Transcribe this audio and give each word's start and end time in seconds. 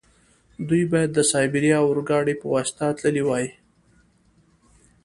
دوی 0.67 0.83
باید 0.91 1.11
د 1.13 1.19
سایبیریا 1.31 1.77
اورګاډي 1.83 2.35
په 2.41 2.45
واسطه 2.53 2.85
تللي 2.99 3.23
وای. 3.25 3.45